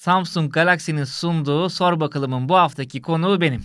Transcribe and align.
Samsung 0.00 0.52
Galaxy'nin 0.52 1.04
sunduğu 1.04 1.68
Sor 1.68 2.00
Bakalım'ın 2.00 2.48
bu 2.48 2.56
haftaki 2.56 3.02
konuğu 3.02 3.40
benim. 3.40 3.64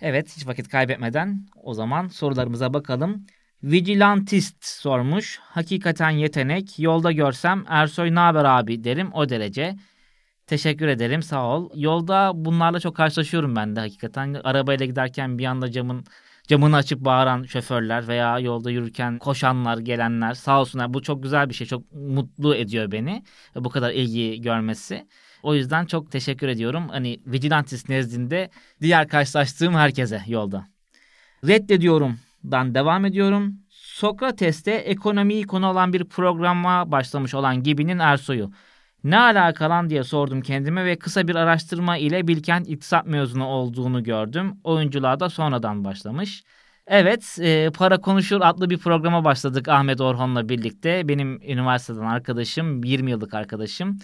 Evet 0.00 0.36
hiç 0.36 0.46
vakit 0.46 0.68
kaybetmeden 0.68 1.46
o 1.62 1.74
zaman 1.74 2.08
sorularımıza 2.08 2.74
bakalım. 2.74 3.26
Vigilantist 3.62 4.64
sormuş. 4.64 5.38
Hakikaten 5.42 6.10
yetenek. 6.10 6.78
Yolda 6.78 7.12
görsem 7.12 7.64
Ersoy 7.68 8.14
ne 8.14 8.20
haber 8.20 8.44
abi 8.44 8.84
derim 8.84 9.10
o 9.12 9.28
derece. 9.28 9.76
Teşekkür 10.46 10.88
ederim 10.88 11.22
sağ 11.22 11.46
ol. 11.46 11.70
Yolda 11.74 12.32
bunlarla 12.34 12.80
çok 12.80 12.96
karşılaşıyorum 12.96 13.56
ben 13.56 13.76
de 13.76 13.80
hakikaten. 13.80 14.40
Arabayla 14.44 14.86
giderken 14.86 15.38
bir 15.38 15.44
anda 15.44 15.70
camın 15.70 16.04
camını 16.48 16.76
açıp 16.76 17.00
bağıran 17.00 17.42
şoförler 17.42 18.08
veya 18.08 18.38
yolda 18.38 18.70
yürürken 18.70 19.18
koşanlar, 19.18 19.78
gelenler 19.78 20.34
sağ 20.34 20.60
olsunlar. 20.60 20.94
Bu 20.94 21.02
çok 21.02 21.22
güzel 21.22 21.48
bir 21.48 21.54
şey. 21.54 21.66
Çok 21.66 21.92
mutlu 21.92 22.54
ediyor 22.54 22.92
beni. 22.92 23.24
Bu 23.56 23.70
kadar 23.70 23.90
ilgi 23.90 24.40
görmesi. 24.40 25.06
O 25.42 25.54
yüzden 25.54 25.86
çok 25.86 26.12
teşekkür 26.12 26.48
ediyorum. 26.48 26.88
Hani 26.88 27.20
Vigilantis 27.26 27.88
nezdinde 27.88 28.50
diğer 28.80 29.08
karşılaştığım 29.08 29.74
herkese 29.74 30.22
yolda. 30.26 30.68
Reddediyorum 31.46 32.18
dan 32.44 32.74
devam 32.74 33.04
ediyorum. 33.04 33.54
Sokrates'te 33.68 34.70
ekonomiyi 34.72 35.46
konu 35.46 35.66
olan 35.66 35.92
bir 35.92 36.04
programa 36.04 36.92
başlamış 36.92 37.34
olan 37.34 37.62
Gibi'nin 37.62 37.98
Ersoy'u. 37.98 38.50
Ne 39.04 39.18
alakalan 39.18 39.90
diye 39.90 40.04
sordum 40.04 40.40
kendime 40.40 40.84
ve 40.84 40.98
kısa 40.98 41.28
bir 41.28 41.34
araştırma 41.34 41.96
ile 41.96 42.28
Bilkent 42.28 42.68
İktisat 42.68 43.06
mezunu 43.06 43.46
olduğunu 43.46 44.04
gördüm. 44.04 44.54
Oyunculuğa 44.64 45.20
da 45.20 45.28
sonradan 45.28 45.84
başlamış. 45.84 46.44
Evet, 46.86 47.38
e, 47.40 47.70
Para 47.70 48.00
Konuşur 48.00 48.40
adlı 48.42 48.70
bir 48.70 48.78
programa 48.78 49.24
başladık 49.24 49.68
Ahmet 49.68 50.00
Orhan'la 50.00 50.48
birlikte. 50.48 51.08
Benim 51.08 51.42
üniversiteden 51.42 52.00
arkadaşım, 52.06 52.84
20 52.84 53.10
yıllık 53.10 53.34
arkadaşım. 53.34 53.98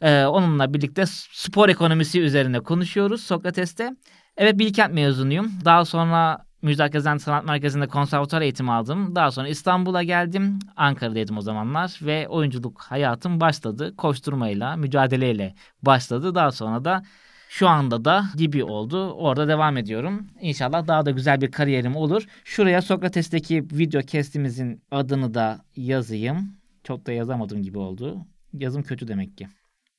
E, 0.00 0.24
onunla 0.24 0.74
birlikte 0.74 1.04
spor 1.32 1.68
ekonomisi 1.68 2.20
üzerine 2.20 2.60
konuşuyoruz 2.60 3.24
Sokrates'te. 3.24 3.96
Evet, 4.36 4.58
Bilkent 4.58 4.94
mezunuyum. 4.94 5.50
Daha 5.64 5.84
sonra 5.84 6.49
Müjdat 6.62 6.92
Gezen 6.92 7.16
Sanat 7.16 7.44
Merkezi'nde 7.44 7.86
konservatuar 7.86 8.42
eğitimi 8.42 8.72
aldım. 8.72 9.14
Daha 9.14 9.30
sonra 9.30 9.48
İstanbul'a 9.48 10.02
geldim. 10.02 10.58
Ankara'daydım 10.76 11.38
o 11.38 11.40
zamanlar 11.40 11.98
ve 12.02 12.28
oyunculuk 12.28 12.80
hayatım 12.80 13.40
başladı. 13.40 13.96
Koşturmayla, 13.96 14.76
mücadeleyle 14.76 15.54
başladı. 15.82 16.34
Daha 16.34 16.52
sonra 16.52 16.84
da 16.84 17.02
şu 17.48 17.68
anda 17.68 18.04
da 18.04 18.24
gibi 18.36 18.64
oldu. 18.64 19.12
Orada 19.12 19.48
devam 19.48 19.76
ediyorum. 19.76 20.26
İnşallah 20.40 20.86
daha 20.86 21.06
da 21.06 21.10
güzel 21.10 21.40
bir 21.40 21.50
kariyerim 21.50 21.96
olur. 21.96 22.26
Şuraya 22.44 22.82
Sokrates'teki 22.82 23.64
video 23.72 24.02
kestimizin 24.02 24.82
adını 24.90 25.34
da 25.34 25.60
yazayım. 25.76 26.56
Çok 26.84 27.06
da 27.06 27.12
yazamadım 27.12 27.62
gibi 27.62 27.78
oldu. 27.78 28.26
Yazım 28.52 28.82
kötü 28.82 29.08
demek 29.08 29.38
ki. 29.38 29.48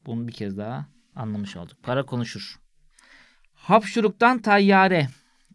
Bunu 0.06 0.28
bir 0.28 0.34
kez 0.34 0.58
daha 0.58 0.86
anlamış 1.16 1.56
olduk. 1.56 1.84
Para 1.84 2.04
konuşur. 2.04 2.59
Hapşuruktan 3.54 4.42
tayyare. 4.42 5.08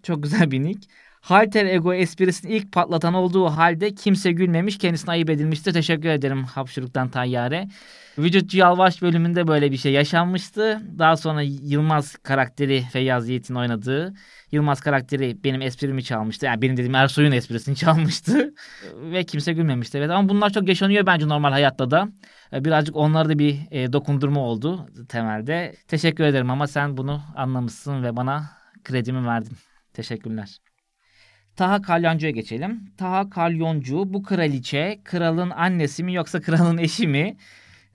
Çok 0.06 0.22
güzel 0.22 0.50
bir 0.50 0.62
nick. 0.62 0.88
Halter 1.20 1.66
ego 1.66 1.94
esprisini 1.94 2.52
ilk 2.52 2.72
patlatan 2.72 3.14
olduğu 3.14 3.46
halde 3.46 3.94
kimse 3.94 4.32
gülmemiş. 4.32 4.78
Kendisine 4.78 5.10
ayıp 5.10 5.30
edilmiştir. 5.30 5.72
Teşekkür 5.72 6.08
ederim 6.08 6.44
Hapşuruk'tan 6.44 7.08
Tayyare. 7.08 7.68
Vücutçu 8.18 8.58
Yalvaç 8.58 9.02
bölümünde 9.02 9.48
böyle 9.48 9.72
bir 9.72 9.76
şey 9.76 9.92
yaşanmıştı. 9.92 10.82
Daha 10.98 11.16
sonra 11.16 11.42
Yılmaz 11.42 12.16
karakteri 12.16 12.82
Feyyaz 12.92 13.28
Yiğit'in 13.28 13.54
oynadığı 13.54 14.14
Yılmaz 14.52 14.80
karakteri 14.80 15.44
benim 15.44 15.62
esprimi 15.62 16.04
çalmıştı. 16.04 16.46
Yani 16.46 16.62
benim 16.62 16.76
dediğim 16.76 16.94
Ersoy'un 16.94 17.32
esprisini 17.32 17.76
çalmıştı. 17.84 18.54
Ve 18.94 19.24
kimse 19.24 19.52
gülmemişti. 19.52 19.98
Evet 19.98 20.10
ama 20.10 20.28
bunlar 20.28 20.50
çok 20.50 20.68
yaşanıyor 20.68 21.06
bence 21.06 21.28
normal 21.28 21.50
hayatta 21.50 21.90
da. 21.90 22.08
Birazcık 22.52 22.96
onlarda 22.96 23.28
da 23.28 23.38
bir 23.38 23.58
e, 23.70 23.92
dokundurma 23.92 24.40
oldu 24.40 24.88
temelde. 25.08 25.74
Teşekkür 25.88 26.24
ederim 26.24 26.50
ama 26.50 26.66
sen 26.66 26.96
bunu 26.96 27.22
anlamışsın 27.36 28.02
ve 28.02 28.16
bana 28.16 28.50
kredimi 28.84 29.26
verdin. 29.26 29.56
Teşekkürler. 29.96 30.58
Taha 31.56 31.82
Kalyoncu'ya 31.82 32.30
geçelim. 32.30 32.92
Taha 32.96 33.30
Kalyoncu 33.30 34.12
bu 34.14 34.22
kraliçe 34.22 35.00
kralın 35.04 35.50
annesi 35.50 36.04
mi 36.04 36.14
yoksa 36.14 36.40
kralın 36.40 36.78
eşi 36.78 37.08
mi? 37.08 37.36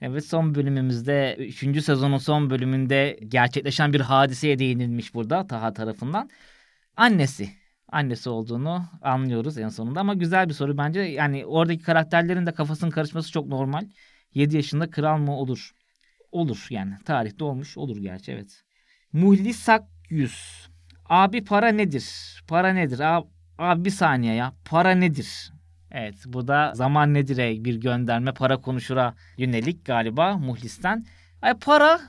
Evet 0.02 0.26
son 0.26 0.56
bölümümüzde 0.56 1.36
3. 1.40 1.84
sezonun 1.84 2.18
son 2.18 2.50
bölümünde 2.50 3.20
gerçekleşen 3.28 3.94
bir 3.94 4.00
hadiseye 4.00 4.60
değinilmiş 4.60 5.14
burada 5.14 5.48
Taha 5.48 5.74
tarafından. 5.74 6.30
Annesi. 6.98 7.50
Annesi 7.88 8.30
olduğunu 8.30 8.86
anlıyoruz 9.02 9.58
en 9.58 9.70
sonunda 9.70 10.00
ama 10.00 10.14
güzel 10.14 10.50
bir 10.50 10.54
soru 10.54 10.78
bence. 10.78 11.00
Yani 11.00 11.46
oradaki 11.46 11.84
karakterlerin 11.84 12.46
de 12.46 12.54
kafasının 12.54 12.92
karışması 12.92 13.32
çok 13.32 13.48
normal. 13.48 13.86
7 14.34 14.56
yaşında 14.56 14.90
kral 14.90 15.18
mı 15.18 15.38
olur? 15.38 15.72
Olur 16.32 16.68
yani. 16.70 16.94
Tarihte 17.06 17.44
olmuş 17.44 17.78
olur 17.78 17.98
gerçi 17.98 18.32
evet. 18.32 18.64
Muhlis 19.14 19.60
Sakyüz. 19.60 20.71
Abi 21.10 21.44
para 21.44 21.68
nedir? 21.68 22.06
Para 22.48 22.74
nedir? 22.74 23.00
Abi, 23.00 23.28
abi 23.58 23.86
bir 23.86 23.90
saniye 23.90 24.34
ya. 24.34 24.54
Para 24.66 24.92
nedir? 24.92 25.52
Evet 25.92 26.16
bu 26.26 26.48
da 26.48 26.72
zaman 26.76 27.14
nedir'e 27.14 27.66
bir 27.66 27.76
gönderme 27.76 28.34
para 28.34 28.58
konuşura 28.58 29.14
yönelik 29.38 29.86
galiba 29.86 30.38
Muhlis'ten. 30.38 31.06
Ay 31.42 31.54
para 31.54 32.00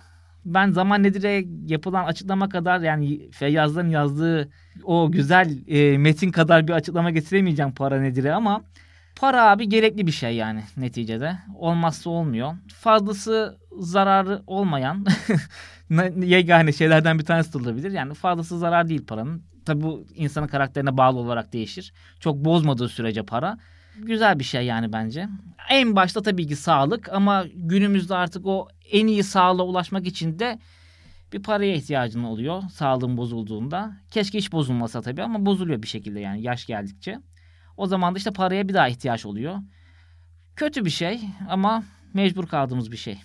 ben 0.44 0.70
zaman 0.70 1.02
nedir'e 1.02 1.44
yapılan 1.66 2.04
açıklama 2.04 2.48
kadar 2.48 2.80
yani 2.80 3.30
Feyyaz'ların 3.30 3.88
yazdığı 3.88 4.50
o 4.84 5.12
güzel 5.12 5.58
e, 5.68 5.98
metin 5.98 6.30
kadar 6.30 6.68
bir 6.68 6.72
açıklama 6.72 7.10
getiremeyeceğim 7.10 7.72
para 7.74 8.00
nedir'e 8.00 8.32
ama 8.32 8.62
para 9.16 9.50
abi 9.50 9.68
gerekli 9.68 10.06
bir 10.06 10.12
şey 10.12 10.36
yani 10.36 10.62
neticede. 10.76 11.38
Olmazsa 11.58 12.10
olmuyor. 12.10 12.54
Fazlası 12.74 13.58
zararı 13.78 14.42
olmayan 14.46 15.06
yegane 16.22 16.72
şeylerden 16.72 17.18
bir 17.18 17.24
tanesi 17.24 17.52
de 17.52 17.58
olabilir. 17.58 17.90
Yani 17.90 18.14
fazlası 18.14 18.58
zarar 18.58 18.88
değil 18.88 19.06
paranın. 19.06 19.42
Tabi 19.64 19.82
bu 19.82 20.06
insanın 20.14 20.46
karakterine 20.46 20.96
bağlı 20.96 21.18
olarak 21.18 21.52
değişir. 21.52 21.92
Çok 22.20 22.36
bozmadığı 22.36 22.88
sürece 22.88 23.22
para. 23.22 23.58
Güzel 23.96 24.38
bir 24.38 24.44
şey 24.44 24.66
yani 24.66 24.92
bence. 24.92 25.28
En 25.70 25.96
başta 25.96 26.22
tabii 26.22 26.46
ki 26.46 26.56
sağlık 26.56 27.08
ama 27.12 27.44
günümüzde 27.54 28.14
artık 28.14 28.46
o 28.46 28.68
en 28.90 29.06
iyi 29.06 29.24
sağlığa 29.24 29.66
ulaşmak 29.66 30.06
için 30.06 30.38
de 30.38 30.58
bir 31.32 31.42
paraya 31.42 31.74
ihtiyacın 31.74 32.22
oluyor 32.22 32.62
sağlığın 32.72 33.16
bozulduğunda. 33.16 33.96
Keşke 34.10 34.38
hiç 34.38 34.52
bozulmasa 34.52 35.02
tabii 35.02 35.22
ama 35.22 35.46
bozuluyor 35.46 35.82
bir 35.82 35.88
şekilde 35.88 36.20
yani 36.20 36.42
yaş 36.42 36.66
geldikçe. 36.66 37.18
O 37.76 37.86
zaman 37.86 38.14
da 38.14 38.18
işte 38.18 38.32
paraya 38.32 38.68
bir 38.68 38.74
daha 38.74 38.88
ihtiyaç 38.88 39.26
oluyor. 39.26 39.58
Kötü 40.56 40.84
bir 40.84 40.90
şey 40.90 41.20
ama 41.48 41.84
mecbur 42.14 42.46
kaldığımız 42.46 42.92
bir 42.92 42.96
şey. 42.96 43.18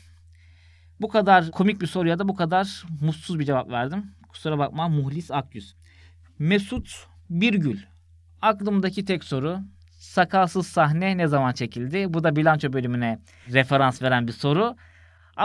Bu 1.02 1.08
kadar 1.08 1.52
komik 1.52 1.82
bir 1.82 1.88
soruya 1.88 2.20
da 2.20 2.28
bu 2.28 2.36
kadar 2.36 2.84
mutsuz 3.02 3.40
bir 3.40 3.46
cevap 3.46 3.70
verdim. 3.70 4.06
Kusura 4.30 4.58
bakma 4.58 4.90
Muhlis 4.90 5.32
Akyüz. 5.32 5.76
Mesut 6.40 7.08
Birgül. 7.30 7.80
Aklımdaki 8.42 9.06
tek 9.06 9.24
soru 9.24 9.60
sakalsız 10.00 10.68
sahne 10.68 11.18
ne 11.18 11.28
zaman 11.28 11.54
çekildi? 11.54 12.14
Bu 12.14 12.24
da 12.24 12.36
bilanço 12.36 12.74
bölümüne 12.74 13.20
referans 13.54 14.02
veren 14.02 14.28
bir 14.28 14.32
soru. 14.32 14.76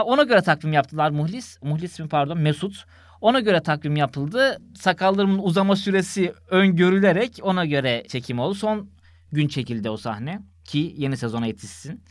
Ona 0.05 0.23
göre 0.23 0.41
takvim 0.41 0.73
yaptılar 0.73 1.09
Muhlis. 1.09 1.57
Muhlis 1.61 1.99
mi 1.99 2.07
pardon 2.07 2.37
Mesut. 2.37 2.85
Ona 3.21 3.39
göre 3.39 3.63
takvim 3.63 3.95
yapıldı. 3.95 4.61
Sakallarımın 4.75 5.39
uzama 5.39 5.75
süresi 5.75 6.33
öngörülerek 6.49 7.39
ona 7.41 7.65
göre 7.65 8.03
çekim 8.07 8.39
oldu. 8.39 8.55
Son 8.55 8.89
gün 9.31 9.47
çekildi 9.47 9.89
o 9.89 9.97
sahne 9.97 10.41
ki 10.63 10.93
yeni 10.97 11.17
sezona 11.17 11.45
yetişsin. 11.45 12.03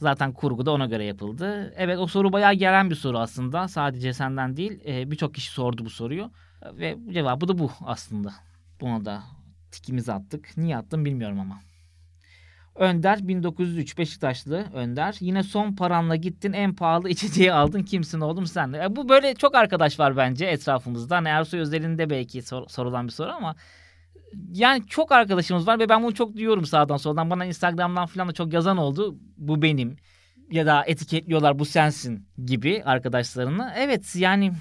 Zaten 0.00 0.32
kurgu 0.32 0.66
da 0.66 0.70
ona 0.70 0.86
göre 0.86 1.04
yapıldı. 1.04 1.74
Evet 1.76 1.98
o 1.98 2.06
soru 2.06 2.32
bayağı 2.32 2.54
gelen 2.54 2.90
bir 2.90 2.94
soru 2.94 3.18
aslında. 3.18 3.68
Sadece 3.68 4.12
senden 4.12 4.56
değil 4.56 4.80
e, 4.86 5.10
birçok 5.10 5.34
kişi 5.34 5.50
sordu 5.50 5.84
bu 5.84 5.90
soruyu. 5.90 6.30
Ve 6.72 6.98
cevabı 7.12 7.48
da 7.48 7.58
bu 7.58 7.70
aslında. 7.84 8.32
Buna 8.80 9.04
da 9.04 9.22
tikimizi 9.70 10.12
attık. 10.12 10.56
Niye 10.56 10.76
attım 10.76 11.04
bilmiyorum 11.04 11.40
ama. 11.40 11.60
Önder 12.74 13.28
1903 13.28 13.98
Beşiktaşlı 13.98 14.66
Önder. 14.74 15.16
Yine 15.20 15.42
son 15.42 15.72
paranla 15.74 16.16
gittin 16.16 16.52
en 16.52 16.74
pahalı 16.74 17.08
içeceği 17.08 17.52
aldın. 17.52 17.82
Kimsin 17.82 18.20
oğlum 18.20 18.46
sen? 18.46 18.72
E, 18.72 18.96
bu 18.96 19.08
böyle 19.08 19.34
çok 19.34 19.54
arkadaş 19.54 19.98
var 19.98 20.16
bence 20.16 20.46
etrafımızda. 20.46 21.16
Hani 21.16 21.28
Ersoy 21.28 21.60
özelinde 21.60 22.10
belki 22.10 22.42
sor, 22.42 22.68
sorulan 22.68 23.06
bir 23.06 23.12
soru 23.12 23.30
ama 23.30 23.56
yani 24.52 24.86
çok 24.86 25.12
arkadaşımız 25.12 25.66
var 25.66 25.78
ve 25.78 25.88
ben 25.88 26.02
bunu 26.02 26.14
çok 26.14 26.36
duyuyorum 26.36 26.64
sağdan 26.64 26.96
soldan. 26.96 27.30
Bana 27.30 27.44
Instagram'dan 27.44 28.06
falan 28.06 28.28
da 28.28 28.32
çok 28.32 28.52
yazan 28.52 28.76
oldu. 28.76 29.18
Bu 29.36 29.62
benim 29.62 29.96
ya 30.50 30.66
da 30.66 30.84
etiketliyorlar 30.86 31.58
bu 31.58 31.64
sensin 31.64 32.26
gibi 32.46 32.82
arkadaşlarını. 32.84 33.72
Evet 33.76 34.16
yani 34.16 34.52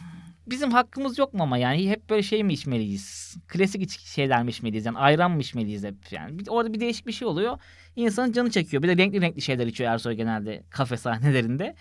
bizim 0.47 0.71
hakkımız 0.71 1.17
yok 1.17 1.33
mu 1.33 1.43
ama 1.43 1.57
yani 1.57 1.89
hep 1.89 2.09
böyle 2.09 2.23
şey 2.23 2.43
mi 2.43 2.53
içmeliyiz? 2.53 3.37
Klasik 3.47 3.89
şeyler 3.99 4.43
mi 4.43 4.49
içmeliyiz? 4.49 4.85
Yani 4.85 4.97
ayran 4.97 5.31
mı 5.31 5.41
içmeliyiz 5.41 5.83
hep? 5.83 5.95
Yani 6.11 6.39
bir, 6.39 6.47
orada 6.47 6.73
bir 6.73 6.79
değişik 6.79 7.07
bir 7.07 7.11
şey 7.11 7.27
oluyor. 7.27 7.59
İnsanın 7.95 8.31
canı 8.31 8.51
çekiyor. 8.51 8.83
Bir 8.83 8.87
de 8.87 8.97
renkli 8.97 9.21
renkli 9.21 9.41
şeyler 9.41 9.67
içiyor 9.67 9.91
Ersoy 9.91 10.13
genelde 10.13 10.63
kafe 10.69 10.97
sahnelerinde. 10.97 11.75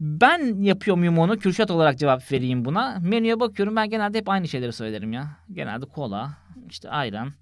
Ben 0.00 0.62
yapıyor 0.62 0.96
muyum 0.96 1.18
onu? 1.18 1.38
Kürşat 1.38 1.70
olarak 1.70 1.98
cevap 1.98 2.32
vereyim 2.32 2.64
buna. 2.64 2.98
Menüye 3.02 3.40
bakıyorum 3.40 3.76
ben 3.76 3.90
genelde 3.90 4.18
hep 4.18 4.28
aynı 4.28 4.48
şeyleri 4.48 4.72
söylerim 4.72 5.12
ya. 5.12 5.36
Genelde 5.52 5.86
kola, 5.86 6.30
işte 6.70 6.90
ayran, 6.90 7.32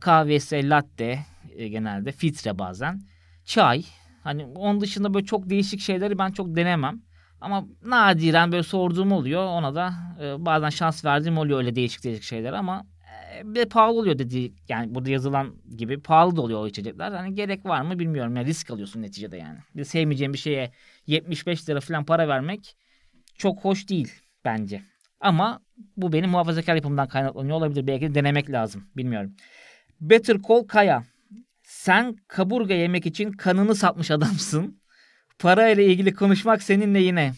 kahvesi, 0.00 0.70
latte 0.70 1.18
e, 1.56 1.68
genelde, 1.68 2.12
filtre 2.12 2.58
bazen, 2.58 3.00
çay. 3.44 3.84
Hani 4.22 4.46
onun 4.46 4.80
dışında 4.80 5.14
böyle 5.14 5.26
çok 5.26 5.50
değişik 5.50 5.80
şeyleri 5.80 6.18
ben 6.18 6.30
çok 6.30 6.56
denemem. 6.56 7.02
Ama 7.40 7.66
nadiren 7.82 8.52
böyle 8.52 8.62
sorduğum 8.62 9.12
oluyor. 9.12 9.46
Ona 9.46 9.74
da 9.74 9.92
e, 10.20 10.44
bazen 10.44 10.68
şans 10.68 11.04
verdiğim 11.04 11.38
oluyor 11.38 11.58
öyle 11.58 11.74
değişik 11.74 12.04
değişik 12.04 12.22
şeyler 12.22 12.52
ama 12.52 12.86
e, 13.34 13.54
bir 13.54 13.68
pahalı 13.68 13.98
oluyor 13.98 14.18
dedi. 14.18 14.52
Yani 14.68 14.94
burada 14.94 15.10
yazılan 15.10 15.54
gibi 15.76 16.00
pahalı 16.00 16.36
da 16.36 16.42
oluyor 16.42 16.60
o 16.60 16.66
içecekler. 16.66 17.12
Hani 17.12 17.34
gerek 17.34 17.66
var 17.66 17.82
mı 17.82 17.98
bilmiyorum. 17.98 18.36
Yani 18.36 18.46
risk 18.46 18.70
alıyorsun 18.70 19.02
neticede 19.02 19.36
yani. 19.36 19.58
Bir 19.76 19.84
sevmeyeceğim 19.84 20.32
bir 20.32 20.38
şeye 20.38 20.72
75 21.06 21.68
lira 21.68 21.80
falan 21.80 22.04
para 22.04 22.28
vermek 22.28 22.76
çok 23.38 23.64
hoş 23.64 23.88
değil 23.88 24.12
bence. 24.44 24.82
Ama 25.20 25.60
bu 25.96 26.12
benim 26.12 26.30
muhafazakar 26.30 26.74
yapımdan 26.74 27.08
kaynaklanıyor 27.08 27.56
olabilir. 27.56 27.86
Belki 27.86 28.10
de 28.10 28.14
denemek 28.14 28.50
lazım. 28.50 28.84
Bilmiyorum. 28.96 29.36
Better 30.00 30.36
Call 30.48 30.66
Kaya. 30.66 31.04
Sen 31.62 32.16
kaburga 32.28 32.74
yemek 32.74 33.06
için 33.06 33.32
kanını 33.32 33.74
satmış 33.74 34.10
adamsın. 34.10 34.80
Para 35.38 35.68
ile 35.68 35.86
ilgili 35.86 36.14
konuşmak 36.14 36.62
seninle 36.62 37.00
yine. 37.00 37.34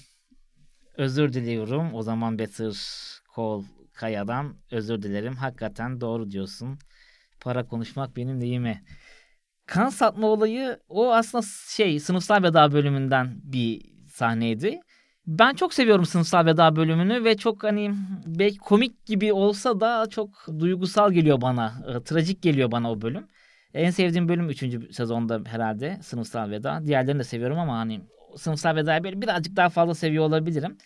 Özür 0.96 1.32
diliyorum. 1.32 1.94
O 1.94 2.02
zaman 2.02 2.38
Better 2.38 2.72
Call 3.36 3.62
Kaya'dan 3.92 4.56
özür 4.70 5.02
dilerim. 5.02 5.36
Hakikaten 5.36 6.00
doğru 6.00 6.30
diyorsun. 6.30 6.78
Para 7.40 7.66
konuşmak 7.66 8.16
benim 8.16 8.40
deyime. 8.40 8.82
Kan 9.66 9.88
satma 9.88 10.26
olayı 10.26 10.78
o 10.88 11.12
aslında 11.12 11.44
şey 11.68 12.00
sınıfsal 12.00 12.42
veda 12.42 12.72
bölümünden 12.72 13.40
bir 13.42 13.82
sahneydi. 14.08 14.80
Ben 15.26 15.54
çok 15.54 15.74
seviyorum 15.74 16.06
sınıfsal 16.06 16.46
veda 16.46 16.76
bölümünü 16.76 17.24
ve 17.24 17.36
çok 17.36 17.64
hani 17.64 17.94
belki 18.26 18.58
komik 18.58 19.06
gibi 19.06 19.32
olsa 19.32 19.80
da 19.80 20.06
çok 20.10 20.46
duygusal 20.58 21.12
geliyor 21.12 21.40
bana. 21.40 21.74
E, 21.88 22.02
trajik 22.02 22.42
geliyor 22.42 22.70
bana 22.70 22.92
o 22.92 23.00
bölüm. 23.00 23.26
En 23.74 23.90
sevdiğim 23.90 24.28
bölüm 24.28 24.48
3. 24.48 24.94
sezonda 24.94 25.40
herhalde 25.46 25.98
sınıfsal 26.02 26.50
veda. 26.50 26.80
Diğerlerini 26.86 27.18
de 27.18 27.24
seviyorum 27.24 27.58
ama 27.58 27.78
hani 27.78 28.00
sınıfsal 28.36 28.76
vedayı 28.76 29.04
böyle 29.04 29.22
birazcık 29.22 29.56
daha 29.56 29.68
fazla 29.68 29.94
seviyor 29.94 30.24
olabilirim. 30.24 30.78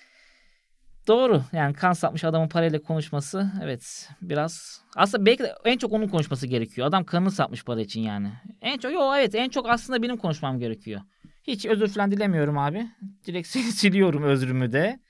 Doğru. 1.09 1.43
Yani 1.53 1.75
kan 1.75 1.93
satmış 1.93 2.25
adamın 2.25 2.49
parayla 2.49 2.83
konuşması 2.83 3.51
evet 3.63 4.09
biraz 4.23 4.83
aslında 4.97 5.27
belki 5.27 5.43
de 5.43 5.55
en 5.65 5.79
çok 5.79 5.93
onun 5.93 6.09
konuşması 6.09 6.47
gerekiyor. 6.47 6.87
Adam 6.87 7.05
kanını 7.05 7.31
satmış 7.31 7.65
para 7.65 7.81
için 7.81 8.01
yani. 8.01 8.33
En 8.63 8.79
çok 8.79 8.93
yo 8.93 9.15
evet 9.17 9.35
en 9.35 9.49
çok 9.49 9.69
aslında 9.69 10.03
benim 10.03 10.17
konuşmam 10.17 10.59
gerekiyor. 10.59 11.01
Hiç 11.43 11.67
özür 11.67 11.89
falan 11.89 12.11
dilemiyorum 12.11 12.59
abi. 12.59 12.87
Direkt 13.27 13.49
siliyorum 13.75 14.23
özrümü 14.23 14.73
de. 14.73 15.01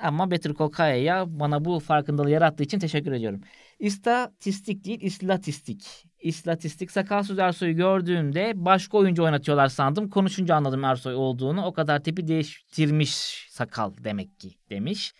Ama 0.00 0.30
Better 0.30 0.54
Call 0.54 0.68
Kaya'ya 0.68 1.24
bana 1.40 1.64
bu 1.64 1.80
farkındalığı 1.80 2.30
yarattığı 2.30 2.62
için 2.62 2.78
teşekkür 2.78 3.12
ediyorum. 3.12 3.40
İstatistik 3.78 4.84
değil, 4.84 4.98
istatistik. 5.00 6.04
İstatistik 6.20 6.90
Sakalsız 6.90 7.38
Ersoy'u 7.38 7.76
gördüğümde 7.76 8.52
başka 8.54 8.98
oyuncu 8.98 9.24
oynatıyorlar 9.24 9.68
sandım. 9.68 10.10
Konuşunca 10.10 10.54
anladım 10.54 10.84
Ersoy 10.84 11.14
olduğunu. 11.14 11.64
O 11.64 11.72
kadar 11.72 12.02
tipi 12.02 12.28
değiştirmiş 12.28 13.46
sakal 13.50 13.92
demek 14.04 14.40
ki 14.40 14.54
demiş. 14.70 15.14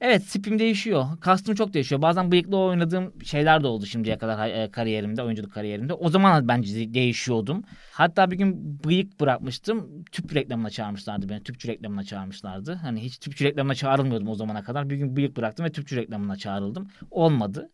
Evet 0.00 0.28
tipim 0.30 0.58
değişiyor. 0.58 1.06
Kastım 1.20 1.54
çok 1.54 1.74
değişiyor. 1.74 2.02
Bazen 2.02 2.32
bıyıklı 2.32 2.56
oynadığım 2.58 3.24
şeyler 3.24 3.62
de 3.62 3.66
oldu 3.66 3.86
şimdiye 3.86 4.18
kadar 4.18 4.48
e, 4.48 4.70
kariyerimde, 4.70 5.22
oyunculuk 5.22 5.52
kariyerimde. 5.52 5.94
O 5.94 6.08
zaman 6.10 6.48
bence 6.48 6.94
değişiyordum. 6.94 7.62
Hatta 7.92 8.30
bir 8.30 8.36
gün 8.36 8.80
bıyık 8.84 9.20
bırakmıştım. 9.20 10.04
Tüp 10.12 10.34
reklamına 10.34 10.70
çağırmışlardı 10.70 11.28
beni. 11.28 11.42
Tüpçü 11.42 11.68
reklamına 11.68 12.04
çağırmışlardı. 12.04 12.74
Hani 12.74 13.00
hiç 13.04 13.18
tüpçü 13.18 13.44
reklamına 13.44 13.74
çağrılmıyordum 13.74 14.28
o 14.28 14.34
zamana 14.34 14.62
kadar. 14.62 14.90
Bir 14.90 14.96
gün 14.96 15.16
bıyık 15.16 15.36
bıraktım 15.36 15.66
ve 15.66 15.72
tüpçü 15.72 15.96
reklamına 15.96 16.36
çağrıldım. 16.36 16.88
Olmadı. 17.10 17.70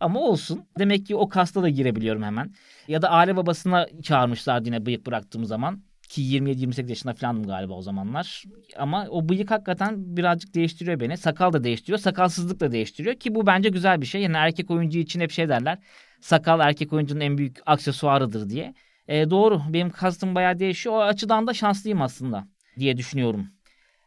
Ama 0.00 0.20
olsun. 0.20 0.64
Demek 0.78 1.06
ki 1.06 1.16
o 1.16 1.28
kasta 1.28 1.62
da 1.62 1.68
girebiliyorum 1.68 2.22
hemen. 2.22 2.54
Ya 2.88 3.02
da 3.02 3.10
aile 3.10 3.36
babasına 3.36 3.86
çağırmışlardı 4.02 4.68
yine 4.68 4.86
bıyık 4.86 5.06
bıraktığım 5.06 5.44
zaman. 5.44 5.82
Ki 6.10 6.22
27-28 6.22 6.88
yaşında 6.90 7.14
falandım 7.14 7.46
galiba 7.46 7.74
o 7.74 7.82
zamanlar. 7.82 8.44
Ama 8.76 9.06
o 9.10 9.28
bıyık 9.28 9.50
hakikaten 9.50 10.16
birazcık 10.16 10.54
değiştiriyor 10.54 11.00
beni. 11.00 11.16
Sakal 11.16 11.52
da 11.52 11.64
değiştiriyor. 11.64 11.98
Sakalsızlık 11.98 12.60
da 12.60 12.72
değiştiriyor. 12.72 13.14
Ki 13.14 13.34
bu 13.34 13.46
bence 13.46 13.68
güzel 13.68 14.00
bir 14.00 14.06
şey. 14.06 14.22
Yani 14.22 14.36
erkek 14.36 14.70
oyuncu 14.70 14.98
için 14.98 15.20
hep 15.20 15.30
şey 15.30 15.48
derler. 15.48 15.78
Sakal 16.20 16.60
erkek 16.60 16.92
oyuncunun 16.92 17.20
en 17.20 17.38
büyük 17.38 17.58
aksesuarıdır 17.66 18.50
diye. 18.50 18.74
E, 19.08 19.30
doğru. 19.30 19.62
Benim 19.68 19.90
kastım 19.90 20.34
bayağı 20.34 20.58
değişiyor. 20.58 20.94
O 20.94 21.02
açıdan 21.02 21.46
da 21.46 21.54
şanslıyım 21.54 22.02
aslında 22.02 22.48
diye 22.78 22.96
düşünüyorum. 22.96 23.46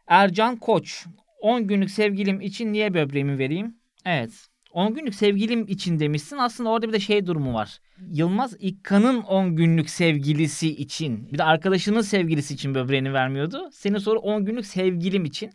Ercan 0.06 0.56
Koç. 0.56 1.06
10 1.40 1.66
günlük 1.66 1.90
sevgilim 1.90 2.40
için 2.40 2.72
niye 2.72 2.94
böbreğimi 2.94 3.38
vereyim? 3.38 3.76
Evet. 4.06 4.48
10 4.74 4.94
günlük 4.94 5.14
sevgilim 5.14 5.64
için 5.68 6.00
demişsin. 6.00 6.36
Aslında 6.36 6.70
orada 6.70 6.88
bir 6.88 6.92
de 6.92 7.00
şey 7.00 7.26
durumu 7.26 7.54
var. 7.54 7.78
Yılmaz 8.10 8.56
İkkan'ın 8.60 9.22
10 9.22 9.56
günlük 9.56 9.90
sevgilisi 9.90 10.68
için 10.68 11.32
bir 11.32 11.38
de 11.38 11.44
arkadaşının 11.44 12.00
sevgilisi 12.00 12.54
için 12.54 12.74
böbreğini 12.74 13.12
vermiyordu. 13.12 13.70
Senin 13.72 13.98
soru 13.98 14.18
10 14.18 14.44
günlük 14.44 14.66
sevgilim 14.66 15.24
için. 15.24 15.50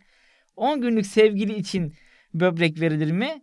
10 0.56 0.80
günlük 0.80 1.06
sevgili 1.06 1.54
için 1.54 1.94
böbrek 2.34 2.80
verilir 2.80 3.12
mi? 3.12 3.42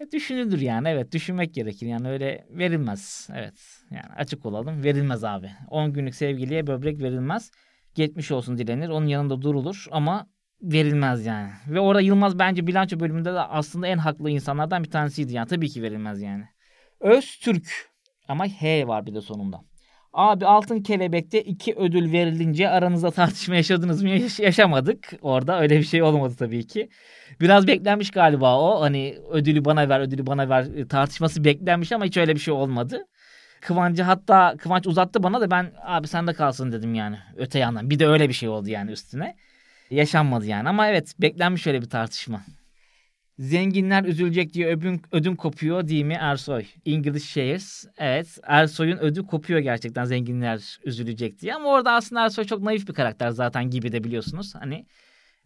E, 0.00 0.10
düşünülür 0.10 0.60
yani 0.60 0.88
evet 0.88 1.12
düşünmek 1.12 1.54
gerekir 1.54 1.86
yani 1.86 2.08
öyle 2.08 2.46
verilmez 2.50 3.28
evet 3.34 3.84
yani 3.90 4.14
açık 4.16 4.46
olalım 4.46 4.84
verilmez 4.84 5.24
abi 5.24 5.50
10 5.70 5.92
günlük 5.92 6.14
sevgiliye 6.14 6.66
böbrek 6.66 7.02
verilmez 7.02 7.50
geçmiş 7.94 8.30
olsun 8.30 8.58
dilenir 8.58 8.88
onun 8.88 9.06
yanında 9.06 9.42
durulur 9.42 9.86
ama 9.90 10.26
verilmez 10.62 11.26
yani. 11.26 11.50
Ve 11.68 11.80
orada 11.80 12.00
Yılmaz 12.00 12.38
bence 12.38 12.66
bilanço 12.66 13.00
bölümünde 13.00 13.34
de 13.34 13.40
aslında 13.40 13.86
en 13.86 13.98
haklı 13.98 14.30
insanlardan 14.30 14.84
bir 14.84 14.90
tanesiydi 14.90 15.32
yani. 15.32 15.48
Tabii 15.48 15.68
ki 15.68 15.82
verilmez 15.82 16.22
yani. 16.22 16.44
Öztürk 17.00 17.66
ama 18.28 18.46
H 18.46 18.86
var 18.86 19.06
bir 19.06 19.14
de 19.14 19.20
sonunda. 19.20 19.60
Abi 20.12 20.46
Altın 20.46 20.82
Kelebek'te 20.82 21.42
iki 21.42 21.74
ödül 21.74 22.12
verilince 22.12 22.68
aranızda 22.68 23.10
tartışma 23.10 23.54
yaşadınız 23.54 24.02
mı? 24.02 24.08
Yaş- 24.08 24.40
yaşamadık. 24.40 25.12
Orada 25.22 25.60
öyle 25.60 25.78
bir 25.78 25.84
şey 25.84 26.02
olmadı 26.02 26.34
tabii 26.38 26.66
ki. 26.66 26.88
Biraz 27.40 27.66
beklenmiş 27.66 28.10
galiba 28.10 28.60
o. 28.60 28.80
Hani 28.80 29.18
ödülü 29.30 29.64
bana 29.64 29.88
ver, 29.88 30.00
ödülü 30.00 30.26
bana 30.26 30.48
ver 30.48 30.64
e, 30.76 30.88
tartışması 30.88 31.44
beklenmiş 31.44 31.92
ama 31.92 32.04
hiç 32.04 32.16
öyle 32.16 32.34
bir 32.34 32.40
şey 32.40 32.54
olmadı. 32.54 33.06
Kıvancı 33.60 34.02
hatta 34.02 34.54
Kıvanç 34.58 34.86
uzattı 34.86 35.22
bana 35.22 35.40
da 35.40 35.50
ben 35.50 35.72
abi 35.82 36.08
sen 36.08 36.26
de 36.26 36.32
kalsın 36.32 36.72
dedim 36.72 36.94
yani 36.94 37.18
öte 37.36 37.58
yandan. 37.58 37.90
Bir 37.90 37.98
de 37.98 38.06
öyle 38.06 38.28
bir 38.28 38.34
şey 38.34 38.48
oldu 38.48 38.70
yani 38.70 38.90
üstüne 38.90 39.36
yaşanmadı 39.90 40.46
yani. 40.46 40.68
Ama 40.68 40.88
evet 40.88 41.14
beklenmiş 41.18 41.62
şöyle 41.62 41.82
bir 41.82 41.90
tartışma. 41.90 42.42
Zenginler 43.38 44.04
üzülecek 44.04 44.54
diye 44.54 44.66
ödüm, 44.66 45.02
ödüm 45.12 45.36
kopuyor 45.36 45.88
değil 45.88 46.04
mi 46.04 46.16
Ersoy? 46.20 46.64
English 46.86 47.24
Shares. 47.24 47.86
Evet 47.98 48.38
Ersoy'un 48.42 48.98
ödü 48.98 49.26
kopuyor 49.26 49.60
gerçekten 49.60 50.04
zenginler 50.04 50.78
üzülecek 50.84 51.40
diye. 51.40 51.54
Ama 51.54 51.68
orada 51.68 51.92
aslında 51.92 52.24
Ersoy 52.24 52.44
çok 52.44 52.62
naif 52.62 52.88
bir 52.88 52.94
karakter 52.94 53.30
zaten 53.30 53.70
gibi 53.70 53.92
de 53.92 54.04
biliyorsunuz. 54.04 54.54
Hani 54.54 54.86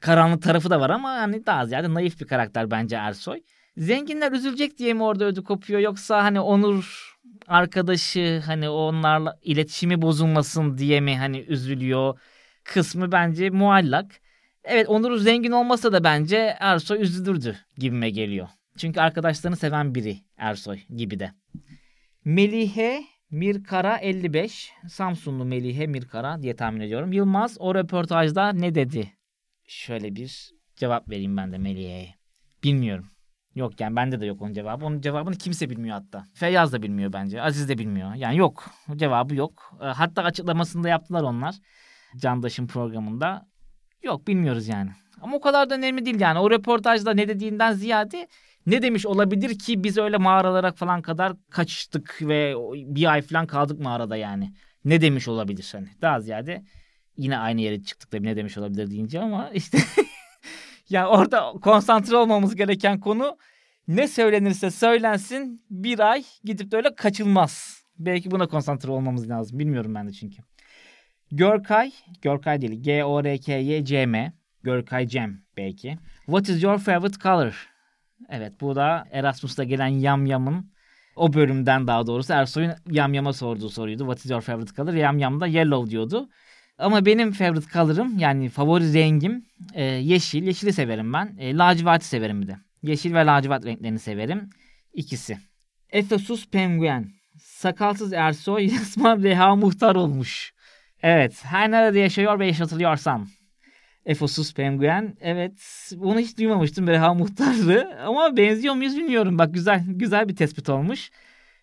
karanlık 0.00 0.42
tarafı 0.42 0.70
da 0.70 0.80
var 0.80 0.90
ama 0.90 1.10
hani 1.10 1.46
daha 1.46 1.66
ziyade 1.66 1.94
naif 1.94 2.20
bir 2.20 2.26
karakter 2.26 2.70
bence 2.70 2.96
Ersoy. 2.96 3.40
Zenginler 3.76 4.32
üzülecek 4.32 4.78
diye 4.78 4.94
mi 4.94 5.02
orada 5.02 5.24
ödü 5.24 5.44
kopuyor 5.44 5.80
yoksa 5.80 6.24
hani 6.24 6.40
Onur 6.40 7.14
arkadaşı 7.46 8.42
hani 8.46 8.68
onlarla 8.68 9.38
iletişimi 9.42 10.02
bozulmasın 10.02 10.78
diye 10.78 11.00
mi 11.00 11.18
hani 11.18 11.40
üzülüyor 11.40 12.18
kısmı 12.64 13.12
bence 13.12 13.50
muallak. 13.50 14.20
Evet 14.70 14.88
Onur 14.88 15.16
zengin 15.16 15.52
olmasa 15.52 15.92
da 15.92 16.04
bence 16.04 16.56
Ersoy 16.60 17.02
üzülürdü 17.02 17.56
gibime 17.76 18.10
geliyor. 18.10 18.48
Çünkü 18.76 19.00
arkadaşlarını 19.00 19.56
seven 19.56 19.94
biri 19.94 20.18
Ersoy 20.36 20.78
gibi 20.96 21.18
de. 21.18 21.32
Melihe 22.24 23.04
Mirkara 23.30 23.96
55. 23.96 24.72
Samsunlu 24.88 25.44
Melihe 25.44 25.86
Mirkara 25.86 26.42
diye 26.42 26.56
tahmin 26.56 26.80
ediyorum. 26.80 27.12
Yılmaz 27.12 27.56
o 27.60 27.74
röportajda 27.74 28.52
ne 28.52 28.74
dedi? 28.74 29.12
Şöyle 29.68 30.16
bir 30.16 30.50
cevap 30.76 31.10
vereyim 31.10 31.36
ben 31.36 31.52
de 31.52 31.58
Melihe'ye. 31.58 32.14
Bilmiyorum. 32.64 33.10
Yok 33.54 33.80
yani 33.80 33.96
bende 33.96 34.20
de 34.20 34.26
yok 34.26 34.42
onun 34.42 34.52
cevabı. 34.52 34.84
Onun 34.84 35.00
cevabını 35.00 35.36
kimse 35.36 35.70
bilmiyor 35.70 35.96
hatta. 35.96 36.26
Feyyaz 36.34 36.72
da 36.72 36.82
bilmiyor 36.82 37.12
bence. 37.12 37.42
Aziz 37.42 37.68
de 37.68 37.78
bilmiyor. 37.78 38.14
Yani 38.14 38.36
yok. 38.36 38.70
Cevabı 38.96 39.34
yok. 39.34 39.72
Hatta 39.80 40.22
açıklamasını 40.22 40.84
da 40.84 40.88
yaptılar 40.88 41.22
onlar. 41.22 41.54
Candaş'ın 42.16 42.66
programında. 42.66 43.48
Yok 44.02 44.28
bilmiyoruz 44.28 44.68
yani. 44.68 44.90
Ama 45.20 45.36
o 45.36 45.40
kadar 45.40 45.70
da 45.70 45.74
önemli 45.74 46.04
değil 46.04 46.20
yani. 46.20 46.38
O 46.38 46.50
röportajda 46.50 47.14
ne 47.14 47.28
dediğinden 47.28 47.72
ziyade 47.72 48.28
ne 48.66 48.82
demiş 48.82 49.06
olabilir 49.06 49.58
ki 49.58 49.84
biz 49.84 49.98
öyle 49.98 50.16
mağaralara 50.16 50.72
falan 50.72 51.02
kadar 51.02 51.32
kaçtık 51.50 52.18
ve 52.22 52.54
bir 52.74 53.12
ay 53.12 53.22
falan 53.22 53.46
kaldık 53.46 53.80
mağarada 53.80 54.16
yani. 54.16 54.52
Ne 54.84 55.00
demiş 55.00 55.28
olabilir 55.28 55.68
hani. 55.72 55.88
Daha 56.02 56.20
ziyade 56.20 56.62
yine 57.16 57.38
aynı 57.38 57.60
yere 57.60 57.82
çıktık 57.82 58.12
da 58.12 58.18
ne 58.18 58.36
demiş 58.36 58.58
olabilir 58.58 58.90
deyince 58.90 59.20
ama 59.20 59.50
işte 59.50 59.78
Yani 60.90 61.06
orada 61.06 61.52
konsantre 61.62 62.16
olmamız 62.16 62.54
gereken 62.54 63.00
konu 63.00 63.36
ne 63.88 64.08
söylenirse 64.08 64.70
söylensin 64.70 65.62
bir 65.70 65.98
ay 65.98 66.24
gidip 66.44 66.70
de 66.70 66.76
öyle 66.76 66.94
kaçılmaz. 66.94 67.82
Belki 67.98 68.30
buna 68.30 68.46
konsantre 68.46 68.90
olmamız 68.90 69.30
lazım. 69.30 69.58
Bilmiyorum 69.58 69.94
ben 69.94 70.08
de 70.08 70.12
çünkü. 70.12 70.42
Görkay, 71.32 71.92
Görkay 72.22 72.60
değil. 72.60 72.82
G-O-R-K-Y-C-M. 72.82 74.32
Görkay 74.62 75.06
Cem 75.06 75.40
belki. 75.56 75.98
What 76.26 76.48
is 76.48 76.62
your 76.62 76.78
favorite 76.78 77.18
color? 77.18 77.68
Evet 78.28 78.60
bu 78.60 78.76
da 78.76 79.04
Erasmus'ta 79.12 79.64
gelen 79.64 79.86
Yam 79.86 80.26
Yam'ın 80.26 80.72
o 81.16 81.32
bölümden 81.32 81.86
daha 81.86 82.06
doğrusu 82.06 82.32
Ersoy'un 82.32 82.72
Yam 82.90 83.14
Yam'a 83.14 83.32
sorduğu 83.32 83.70
soruydu. 83.70 83.98
What 83.98 84.18
is 84.18 84.30
your 84.30 84.40
favorite 84.40 84.74
color? 84.74 84.92
Yam 84.92 85.18
Yam 85.18 85.40
da 85.40 85.46
yellow 85.46 85.90
diyordu. 85.90 86.28
Ama 86.78 87.06
benim 87.06 87.32
favorite 87.32 87.72
color'ım 87.72 88.18
yani 88.18 88.48
favori 88.48 88.94
rengim 88.94 89.44
e, 89.74 89.84
yeşil. 89.84 90.42
Yeşili 90.42 90.72
severim 90.72 91.12
ben. 91.12 91.36
E, 91.38 91.56
laciverti 91.56 92.06
severim 92.06 92.42
bir 92.42 92.46
de. 92.46 92.56
Yeşil 92.82 93.14
ve 93.14 93.26
lacivert 93.26 93.64
renklerini 93.64 93.98
severim. 93.98 94.50
İkisi. 94.92 95.38
Efesus 95.90 96.48
Penguen. 96.50 97.10
Sakalsız 97.38 98.12
Ersoy 98.12 98.64
resmen 98.70 99.22
Reha 99.22 99.56
Muhtar 99.56 99.94
olmuş. 99.94 100.52
Evet. 101.02 101.44
Her 101.44 101.70
nerede 101.70 101.98
yaşıyor 101.98 102.38
ve 102.38 102.46
yaşatılıyorsam. 102.46 103.28
Efesus 104.06 104.54
Penguen. 104.54 105.16
Evet. 105.20 105.92
Bunu 105.96 106.18
hiç 106.18 106.38
duymamıştım 106.38 106.86
Reha 106.86 107.14
Muhtar'ı. 107.14 107.98
Ama 108.06 108.36
benziyor 108.36 108.74
muyuz 108.74 108.96
bilmiyorum. 108.96 109.38
Bak 109.38 109.54
güzel 109.54 109.84
güzel 109.86 110.28
bir 110.28 110.36
tespit 110.36 110.68
olmuş. 110.68 111.10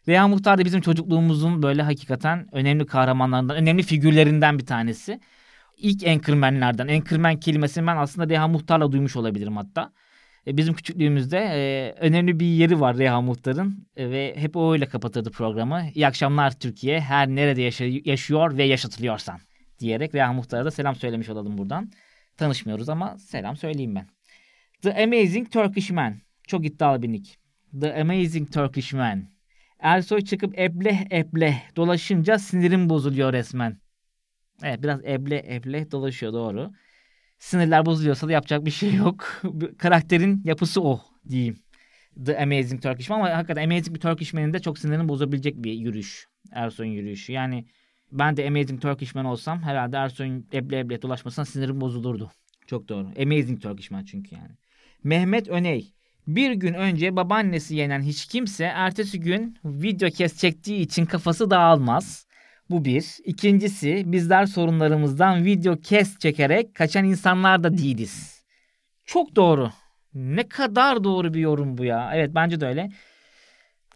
Reha 0.07 0.27
Muhtar 0.27 0.57
da 0.57 0.65
bizim 0.65 0.81
çocukluğumuzun 0.81 1.63
böyle 1.63 1.81
hakikaten 1.81 2.47
önemli 2.51 2.85
kahramanlarından, 2.85 3.57
önemli 3.57 3.83
figürlerinden 3.83 4.59
bir 4.59 4.65
tanesi. 4.65 5.19
İlk 5.77 6.07
Anchorman'lerden. 6.07 6.87
Anchorman 6.87 7.39
kelimesini 7.39 7.87
ben 7.87 7.97
aslında 7.97 8.29
Reha 8.29 8.47
Muhtar'la 8.47 8.91
duymuş 8.91 9.15
olabilirim 9.15 9.57
hatta. 9.57 9.91
E, 10.47 10.57
bizim 10.57 10.73
küçüklüğümüzde 10.73 11.37
e, 11.37 11.93
önemli 11.99 12.39
bir 12.39 12.45
yeri 12.45 12.79
var 12.79 12.97
Reha 12.97 13.21
Muhtar'ın 13.21 13.87
e, 13.95 14.09
ve 14.09 14.35
hep 14.37 14.55
o 14.55 14.73
öyle 14.73 14.85
kapatırdı 14.85 15.31
programı. 15.31 15.83
İyi 15.95 16.07
akşamlar 16.07 16.59
Türkiye, 16.59 16.99
her 16.99 17.27
nerede 17.27 17.61
yaşa- 17.61 18.09
yaşıyor 18.09 18.57
ve 18.57 18.63
yaşatılıyorsan 18.63 19.39
diyerek 19.79 20.15
Reha 20.15 20.33
Muhtar'a 20.33 20.65
da 20.65 20.71
selam 20.71 20.95
söylemiş 20.95 21.29
olalım 21.29 21.57
buradan. 21.57 21.91
Tanışmıyoruz 22.37 22.89
ama 22.89 23.17
selam 23.17 23.57
söyleyeyim 23.57 23.95
ben. 23.95 24.07
The 24.81 25.03
Amazing 25.03 25.51
Turkish 25.51 25.91
Man. 25.91 26.15
Çok 26.47 26.65
iddialı 26.65 27.01
bir 27.01 27.11
nick. 27.11 27.35
The 27.81 28.01
Amazing 28.01 28.53
Turkish 28.53 28.93
Man. 28.93 29.23
Ersoy 29.79 30.21
çıkıp 30.21 30.59
ebleh 30.59 31.11
ebleh 31.11 31.75
dolaşınca 31.75 32.39
sinirim 32.39 32.89
bozuluyor 32.89 33.33
resmen. 33.33 33.77
Evet 34.63 34.83
biraz 34.83 35.05
eble 35.05 35.55
eble 35.55 35.91
dolaşıyor 35.91 36.33
doğru. 36.33 36.71
Sinirler 37.37 37.85
bozuluyorsa 37.85 38.27
da 38.27 38.31
yapacak 38.31 38.65
bir 38.65 38.71
şey 38.71 38.93
yok. 38.93 39.41
Karakterin 39.77 40.41
yapısı 40.43 40.81
o 40.81 41.01
diyeyim. 41.29 41.57
The 42.25 42.43
Amazing 42.43 42.81
Turkish 42.81 43.09
Man 43.09 43.19
ama 43.19 43.29
hakikaten 43.29 43.63
Amazing 43.63 43.95
bir 43.95 44.01
Turkish 44.01 44.33
Man'in 44.33 44.53
de 44.53 44.59
çok 44.59 44.79
sinirini 44.79 45.09
bozabilecek 45.09 45.55
bir 45.63 45.73
yürüyüş. 45.73 46.27
Ersoy'un 46.51 46.91
yürüyüşü. 46.91 47.31
Yani 47.31 47.65
ben 48.11 48.37
de 48.37 48.47
Amazing 48.47 48.81
Turkish 48.81 49.15
Man 49.15 49.25
olsam 49.25 49.63
herhalde 49.63 49.97
Ersoy'un 49.97 50.47
eble 50.53 50.79
eble 50.79 51.01
dolaşmasına 51.01 51.45
sinirim 51.45 51.81
bozulurdu. 51.81 52.31
Çok 52.67 52.89
doğru. 52.89 53.07
Amazing 53.21 53.61
Turkish 53.61 53.91
Man 53.91 54.03
çünkü 54.03 54.35
yani. 54.35 54.51
Mehmet 55.03 55.47
Öney. 55.47 55.93
Bir 56.27 56.51
gün 56.51 56.73
önce 56.73 57.15
babaannesi 57.15 57.75
yenen 57.75 58.01
hiç 58.01 58.25
kimse 58.25 58.63
ertesi 58.63 59.19
gün 59.19 59.57
video 59.65 60.09
kes 60.09 60.37
çektiği 60.37 60.81
için 60.81 61.05
kafası 61.05 61.49
dağılmaz. 61.49 62.24
Bu 62.69 62.85
bir. 62.85 63.17
İkincisi 63.25 64.03
bizler 64.05 64.45
sorunlarımızdan 64.45 65.45
video 65.45 65.81
kes 65.81 66.19
çekerek 66.19 66.75
kaçan 66.75 67.05
insanlar 67.05 67.63
da 67.63 67.77
değiliz. 67.77 68.43
Çok 69.05 69.35
doğru. 69.35 69.71
Ne 70.13 70.47
kadar 70.47 71.03
doğru 71.03 71.33
bir 71.33 71.39
yorum 71.39 71.77
bu 71.77 71.83
ya. 71.85 72.11
Evet 72.13 72.31
bence 72.35 72.61
de 72.61 72.65
öyle. 72.65 72.89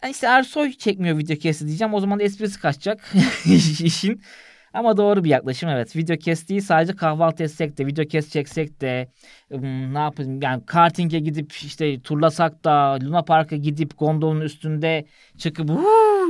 Yani 0.03 0.11
işte 0.11 0.27
Ersoy 0.27 0.73
çekmiyor 0.73 1.17
video 1.17 1.38
kesti 1.38 1.67
diyeceğim. 1.67 1.93
O 1.93 1.99
zaman 1.99 2.19
da 2.19 2.23
esprisi 2.23 2.59
kaçacak 2.59 3.13
işin. 3.45 4.21
Ama 4.73 4.97
doğru 4.97 5.23
bir 5.23 5.29
yaklaşım 5.29 5.69
evet. 5.69 5.95
Video 5.95 6.17
kes 6.17 6.49
değil 6.49 6.61
sadece 6.61 6.95
kahvaltı 6.95 7.43
etsek 7.43 7.77
de 7.77 7.85
video 7.85 8.05
kes 8.05 8.29
çeksek 8.29 8.81
de 8.81 9.07
ne 9.93 9.99
yapayım 9.99 10.41
yani 10.41 10.65
karting'e 10.65 11.19
gidip 11.19 11.53
işte 11.53 12.01
turlasak 12.01 12.63
da 12.63 12.99
Luna 13.03 13.21
Park'a 13.21 13.55
gidip 13.55 13.97
gondolun 13.97 14.41
üstünde 14.41 15.05
çıkıp 15.38 15.69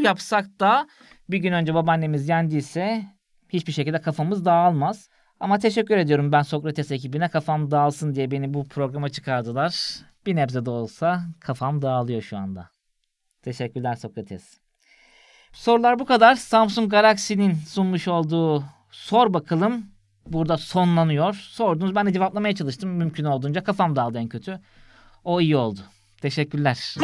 yapsak 0.03 0.59
da 0.59 0.87
bir 1.29 1.37
gün 1.37 1.53
önce 1.53 1.73
babaannemiz 1.73 2.29
yendiyse 2.29 3.05
hiçbir 3.49 3.73
şekilde 3.73 4.01
kafamız 4.01 4.45
dağılmaz. 4.45 5.09
Ama 5.39 5.59
teşekkür 5.59 5.97
ediyorum 5.97 6.31
ben 6.31 6.41
Sokrates 6.41 6.91
ekibine 6.91 7.29
kafam 7.29 7.71
dağılsın 7.71 8.15
diye 8.15 8.31
beni 8.31 8.53
bu 8.53 8.67
programa 8.67 9.09
çıkardılar. 9.09 9.99
Bir 10.25 10.35
nebze 10.35 10.65
de 10.65 10.69
olsa 10.69 11.23
kafam 11.39 11.81
dağılıyor 11.81 12.21
şu 12.21 12.37
anda. 12.37 12.69
Teşekkürler 13.41 13.95
Sokrates. 13.95 14.57
Sorular 15.53 15.99
bu 15.99 16.05
kadar. 16.05 16.35
Samsung 16.35 16.91
Galaxy'nin 16.91 17.53
sunmuş 17.53 18.07
olduğu 18.07 18.63
sor 18.91 19.33
bakalım 19.33 19.85
burada 20.25 20.57
sonlanıyor. 20.57 21.33
Sordunuz 21.33 21.95
ben 21.95 22.05
de 22.05 22.13
cevaplamaya 22.13 22.55
çalıştım 22.55 22.89
mümkün 22.89 23.23
olduğunca. 23.23 23.63
Kafam 23.63 23.95
dağıldı 23.95 24.17
en 24.17 24.27
kötü. 24.27 24.59
O 25.23 25.41
iyi 25.41 25.57
oldu. 25.57 25.79
Teşekkürler. 26.21 26.95